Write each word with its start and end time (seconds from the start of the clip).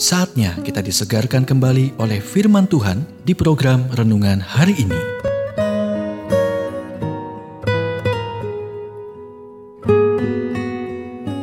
Saatnya 0.00 0.56
kita 0.64 0.80
disegarkan 0.80 1.44
kembali 1.44 2.00
oleh 2.00 2.24
firman 2.24 2.64
Tuhan 2.64 3.04
di 3.20 3.36
program 3.36 3.84
renungan 3.92 4.40
hari 4.40 4.72
ini. 4.80 4.96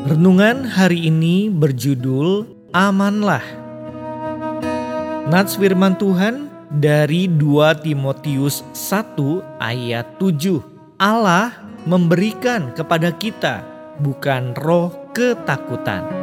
Renungan 0.09 0.65
hari 0.65 1.05
ini 1.05 1.53
berjudul 1.53 2.49
Amanlah. 2.73 3.45
Nats 5.29 5.53
firman 5.53 5.93
Tuhan 5.93 6.49
dari 6.73 7.29
2 7.29 7.85
Timotius 7.85 8.65
1 8.73 9.61
ayat 9.61 10.17
7. 10.17 10.97
Allah 10.97 11.53
memberikan 11.85 12.73
kepada 12.73 13.13
kita 13.13 13.61
bukan 14.01 14.57
roh 14.57 15.13
ketakutan 15.13 16.16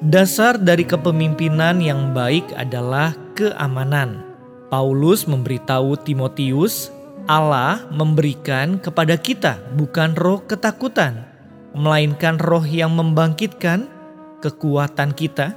Dasar 0.00 0.56
dari 0.56 0.88
kepemimpinan 0.88 1.76
yang 1.84 2.16
baik 2.16 2.56
adalah 2.56 3.12
keamanan. 3.36 4.24
Paulus 4.72 5.28
memberitahu 5.28 5.92
Timotius, 6.00 6.88
Allah 7.28 7.84
memberikan 7.92 8.80
kepada 8.80 9.20
kita 9.20 9.60
bukan 9.76 10.16
roh 10.16 10.40
ketakutan, 10.48 11.28
melainkan 11.76 12.40
roh 12.40 12.64
yang 12.64 12.96
membangkitkan 12.96 13.92
kekuatan 14.40 15.12
kita, 15.12 15.52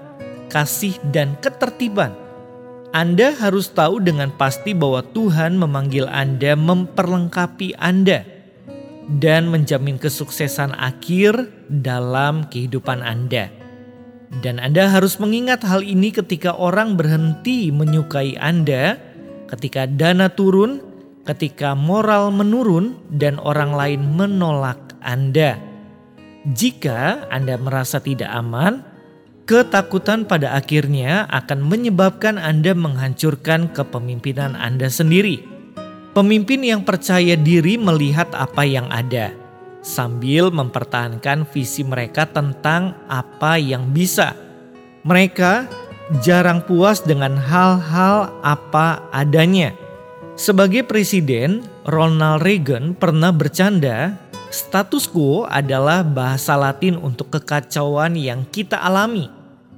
kasih 0.52 0.99
dan 1.16 1.39
ketertiban. 1.39 2.11
Anda 2.91 3.31
harus 3.39 3.71
tahu 3.71 4.03
dengan 4.03 4.27
pasti 4.35 4.75
bahwa 4.75 5.07
Tuhan 5.16 5.55
memanggil 5.55 6.03
Anda 6.11 6.59
memperlengkapi 6.59 7.80
Anda 7.80 8.27
dan 9.23 9.47
menjamin 9.47 9.95
kesuksesan 9.95 10.75
akhir 10.75 11.47
dalam 11.71 12.44
kehidupan 12.52 13.00
Anda. 13.00 13.62
Dan 14.42 14.58
Anda 14.58 14.89
harus 14.89 15.22
mengingat 15.22 15.62
hal 15.62 15.86
ini 15.86 16.09
ketika 16.09 16.58
orang 16.58 16.98
berhenti 16.98 17.70
menyukai 17.70 18.34
Anda, 18.42 18.98
ketika 19.52 19.86
dana 19.86 20.31
turun, 20.34 20.81
ketika 21.30 21.78
moral 21.78 22.34
menurun, 22.34 22.98
dan 23.14 23.38
orang 23.38 23.78
lain 23.78 24.02
menolak 24.17 24.98
Anda. 25.06 25.62
Jika 26.50 27.30
Anda 27.30 27.62
merasa 27.62 28.02
tidak 28.02 28.34
aman, 28.34 28.81
ketakutan 29.45 30.25
pada 30.25 30.58
akhirnya 30.58 31.30
akan 31.30 31.62
menyebabkan 31.62 32.42
Anda 32.42 32.73
menghancurkan 32.73 33.70
kepemimpinan 33.70 34.58
Anda 34.58 34.90
sendiri. 34.90 35.45
Pemimpin 36.18 36.62
yang 36.66 36.81
percaya 36.86 37.38
diri 37.38 37.78
melihat 37.78 38.30
apa 38.38 38.66
yang 38.66 38.86
ada 38.90 39.42
sambil 39.84 40.50
mempertahankan 40.50 41.45
visi 41.52 41.84
mereka 41.84 42.26
tentang 42.26 42.95
apa 43.12 43.59
yang 43.59 43.92
bisa. 43.92 44.34
Mereka 45.03 45.67
jarang 46.23 46.64
puas 46.64 47.03
dengan 47.03 47.36
hal-hal 47.36 48.31
apa 48.42 49.03
adanya. 49.12 49.75
Sebagai 50.34 50.81
presiden, 50.88 51.62
Ronald 51.86 52.42
Reagan 52.42 52.98
pernah 52.98 53.30
bercanda, 53.30 54.17
status 54.50 55.06
quo 55.06 55.45
adalah 55.45 56.02
bahasa 56.02 56.58
Latin 56.58 56.97
untuk 56.97 57.30
kekacauan 57.38 58.18
yang 58.18 58.47
kita 58.50 58.81
alami. 58.81 59.30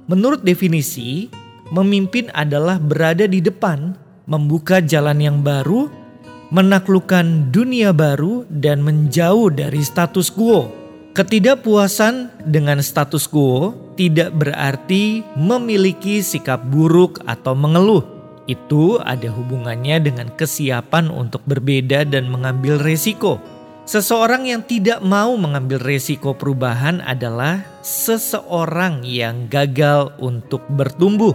Menurut 0.08 0.46
definisi, 0.46 1.28
memimpin 1.74 2.32
adalah 2.32 2.80
berada 2.80 3.28
di 3.28 3.42
depan, 3.42 3.92
membuka 4.24 4.80
jalan 4.80 5.18
yang 5.18 5.38
baru 5.42 6.05
menaklukkan 6.50 7.50
dunia 7.50 7.90
baru 7.90 8.46
dan 8.46 8.82
menjauh 8.82 9.50
dari 9.50 9.82
status 9.82 10.30
quo. 10.30 10.70
Ketidakpuasan 11.16 12.44
dengan 12.44 12.84
status 12.84 13.24
quo 13.24 13.72
tidak 13.96 14.36
berarti 14.36 15.24
memiliki 15.34 16.20
sikap 16.20 16.60
buruk 16.68 17.24
atau 17.24 17.56
mengeluh. 17.56 18.04
Itu 18.46 19.02
ada 19.02 19.26
hubungannya 19.32 19.98
dengan 20.06 20.28
kesiapan 20.36 21.10
untuk 21.10 21.42
berbeda 21.48 22.06
dan 22.06 22.30
mengambil 22.30 22.78
resiko. 22.78 23.42
Seseorang 23.86 24.50
yang 24.50 24.62
tidak 24.66 25.00
mau 25.02 25.34
mengambil 25.38 25.78
resiko 25.78 26.34
perubahan 26.34 27.00
adalah 27.02 27.62
seseorang 27.82 29.02
yang 29.06 29.46
gagal 29.48 30.14
untuk 30.18 30.62
bertumbuh. 30.68 31.34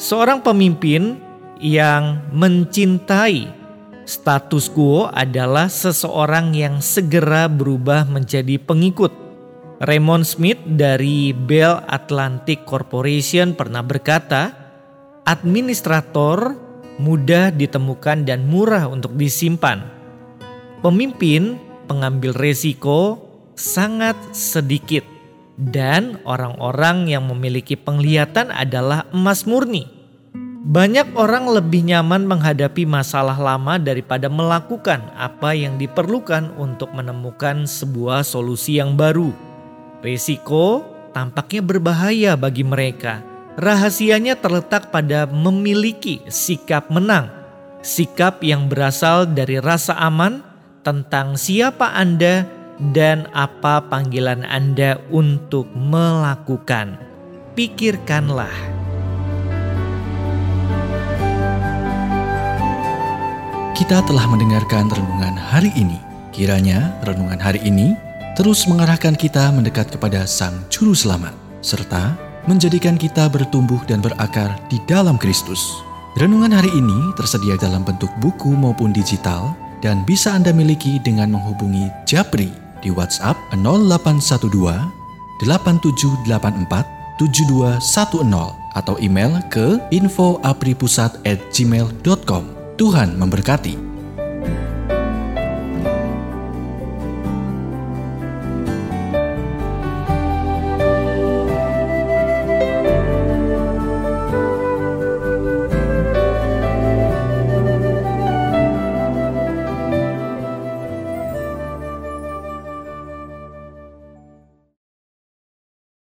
Seorang 0.00 0.42
pemimpin 0.42 1.20
yang 1.62 2.24
mencintai 2.34 3.63
Status 4.04 4.68
quo 4.68 5.08
adalah 5.08 5.72
seseorang 5.72 6.52
yang 6.52 6.84
segera 6.84 7.48
berubah 7.48 8.04
menjadi 8.04 8.60
pengikut. 8.60 9.08
Raymond 9.80 10.28
Smith 10.28 10.60
dari 10.64 11.32
Bell 11.32 11.80
Atlantic 11.88 12.68
Corporation 12.68 13.56
pernah 13.56 13.80
berkata, 13.80 14.52
administrator 15.24 16.52
mudah 17.00 17.48
ditemukan 17.50 18.28
dan 18.28 18.44
murah 18.44 18.86
untuk 18.92 19.16
disimpan. 19.16 19.82
Pemimpin 20.84 21.56
pengambil 21.88 22.36
resiko 22.36 23.24
sangat 23.56 24.14
sedikit 24.36 25.02
dan 25.56 26.20
orang-orang 26.28 27.08
yang 27.08 27.24
memiliki 27.24 27.72
penglihatan 27.78 28.52
adalah 28.52 29.08
emas 29.16 29.48
murni. 29.48 30.03
Banyak 30.64 31.12
orang 31.12 31.44
lebih 31.44 31.84
nyaman 31.84 32.24
menghadapi 32.24 32.88
masalah 32.88 33.36
lama 33.36 33.76
daripada 33.76 34.32
melakukan 34.32 35.12
apa 35.12 35.52
yang 35.52 35.76
diperlukan 35.76 36.56
untuk 36.56 36.88
menemukan 36.96 37.68
sebuah 37.68 38.24
solusi 38.24 38.80
yang 38.80 38.96
baru. 38.96 39.28
Resiko 40.00 40.80
tampaknya 41.12 41.60
berbahaya 41.60 42.32
bagi 42.40 42.64
mereka. 42.64 43.20
Rahasianya 43.60 44.40
terletak 44.40 44.88
pada 44.88 45.28
memiliki 45.28 46.24
sikap 46.32 46.88
menang, 46.88 47.28
sikap 47.84 48.40
yang 48.40 48.64
berasal 48.64 49.28
dari 49.28 49.60
rasa 49.60 49.92
aman 50.00 50.40
tentang 50.80 51.36
siapa 51.36 51.92
Anda 51.92 52.48
dan 52.96 53.28
apa 53.36 53.84
panggilan 53.84 54.48
Anda 54.48 54.96
untuk 55.12 55.68
melakukan. 55.76 56.96
Pikirkanlah. 57.52 58.73
Kita 63.74 64.06
telah 64.06 64.30
mendengarkan 64.30 64.86
renungan 64.86 65.34
hari 65.34 65.74
ini. 65.74 65.98
Kiranya 66.30 66.94
renungan 67.02 67.42
hari 67.42 67.58
ini 67.66 67.98
terus 68.38 68.70
mengarahkan 68.70 69.18
kita 69.18 69.50
mendekat 69.50 69.90
kepada 69.90 70.30
Sang 70.30 70.62
Juru 70.70 70.94
Selamat, 70.94 71.34
serta 71.58 72.14
menjadikan 72.46 72.94
kita 72.94 73.26
bertumbuh 73.26 73.82
dan 73.90 73.98
berakar 73.98 74.62
di 74.70 74.78
dalam 74.86 75.18
Kristus. 75.18 75.74
Renungan 76.14 76.54
hari 76.54 76.70
ini 76.70 77.10
tersedia 77.18 77.58
dalam 77.58 77.82
bentuk 77.82 78.14
buku 78.22 78.54
maupun 78.54 78.94
digital 78.94 79.58
dan 79.82 80.06
bisa 80.06 80.30
Anda 80.30 80.54
miliki 80.54 81.02
dengan 81.02 81.34
menghubungi 81.34 81.90
Japri 82.06 82.54
di 82.78 82.94
WhatsApp 82.94 83.34
0812 83.58 84.54
8784 85.42 86.22
7210 87.18 87.82
atau 88.78 88.94
email 89.02 89.42
ke 89.50 89.82
infoapripusat@gmail.com. 89.90 92.63
Tuhan 92.74 93.14
memberkati. 93.14 93.93